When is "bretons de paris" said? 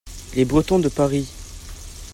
0.45-1.27